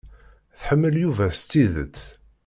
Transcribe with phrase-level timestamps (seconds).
[0.57, 1.99] Tḥemmel Yuba s tidet.